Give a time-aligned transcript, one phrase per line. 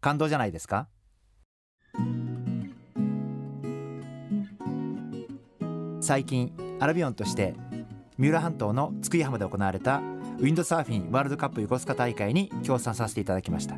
[0.00, 0.88] 感動じゃないですか？
[6.00, 7.54] 最近アルビオンとして
[8.16, 9.98] 三浦半島の津久井浜で行われた
[10.38, 13.76] ウィンドサーフィンワールドカップ横須賀大会に協賛させていただきました、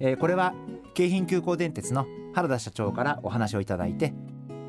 [0.00, 0.54] えー、これは
[0.94, 4.14] 京浜急行電鉄の原田社長からお話をいただいて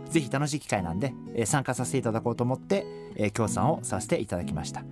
[0.09, 4.83] ぜひ楽しい機会なんで、えー、参加させていただこうと思って、えー、協賛をさせていただきました、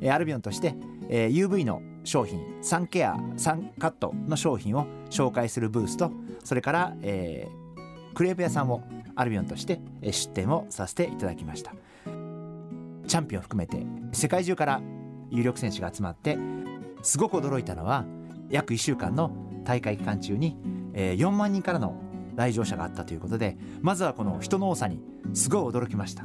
[0.00, 0.74] えー、アルビオンとして、
[1.12, 6.12] えー、UV の商品サンケアサンカットの商品を紹介するブースと
[6.44, 8.82] それから、えー、クレープ屋さんを
[9.16, 11.72] アルビオンとして出店をさせていただきました。
[13.06, 14.80] チャンピオン含めて世界中から
[15.30, 16.38] 有力選手が集まって
[17.02, 18.04] すごく驚いたのは
[18.48, 19.32] 約1週間の
[19.64, 20.56] 大会期間中に
[20.94, 22.00] 4万人からの
[22.36, 25.00] 来場者があったということでまずはこの人の多さに
[25.34, 26.24] すごい驚きました。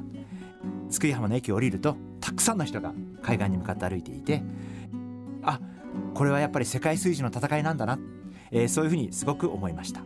[0.89, 4.43] 津久井浜の駅を降りるとたくさんの人が海岸に向かって歩いていて
[5.45, 5.59] あ
[6.13, 7.99] これはやっぱり世界水準の戦いなんだな、
[8.51, 10.01] えー、そういうふうにすごく思いました、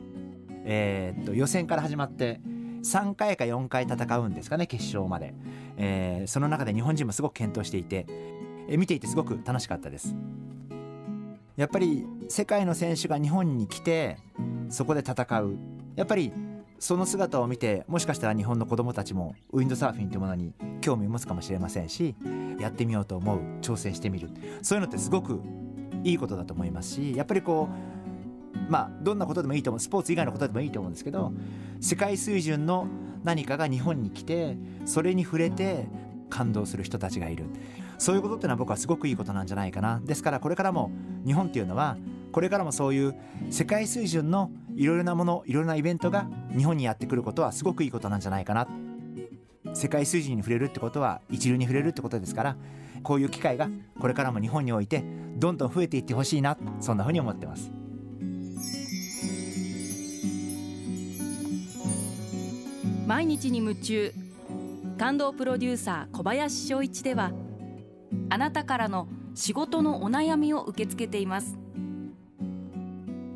[0.65, 2.41] えー、っと予選から始まって
[2.83, 5.33] 3回か4回戦うんですかね決勝まで、
[5.77, 8.05] えー、その中で日本人もすごく健闘していて、
[8.67, 10.15] えー、見ていてすごく楽しかったです。
[11.57, 14.17] やっぱり世界の選手が日本に来て
[14.69, 15.57] そこで戦う。
[15.97, 16.31] やっぱり
[16.79, 22.15] その姿を見てもしかしたら日本の子どもたちもウィンドサーフィンというものに興味を持つかもしれませんし
[22.59, 24.29] やってみようと思う挑戦してみる。
[24.61, 25.41] そういうのってすごく
[26.03, 27.69] いいことだと思いますしやっぱりこ
[28.67, 31.33] うまあどんなことでもいいと思うスポーツ以外のことでもいいと思うんですけど
[31.81, 32.87] 世界水準の
[33.23, 35.87] 何かが日本に来てそれに触れて
[36.29, 37.45] 感動する人たちがいる。
[37.97, 39.99] そういうことっていうのは僕はすごくいいことなんじゃないかな。
[40.05, 40.89] ですからこれからも
[41.25, 41.97] 日本っていうのは
[42.31, 43.15] これからもそういう
[43.49, 46.25] 世界水準のいろいろなものいろいろなイベントが
[46.57, 48.65] 日本にやってくることはすごくいいことなんじゃないかな。
[49.73, 52.55] 世界水準に触れるってことは一流に触れるってことですから
[53.03, 53.69] こういう機会が
[53.99, 55.03] これからも日本において
[55.35, 57.69] どんどん増えていってほしいなそんなふうに思ってます。
[63.05, 64.13] 毎日に夢中。
[64.97, 67.31] 感動プロデューサー小林翔一では
[68.29, 71.57] あなたからの仕事のお悩みを受け付けています。